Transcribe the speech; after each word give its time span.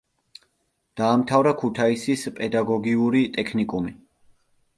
დაამთავრა 1.01 1.53
ქუთაისის 1.63 2.23
პედაგოგიური 2.41 3.23
ტექნიკუმი. 3.37 3.95